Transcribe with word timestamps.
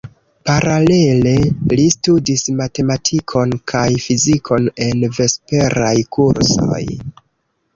Paralele 0.49 1.33
li 1.79 1.83
studis 1.95 2.45
matematikon 2.61 3.53
kaj 3.73 3.83
fizikon 4.07 4.67
en 4.87 5.05
vesperaj 5.19 5.95
kursoj. 6.19 6.83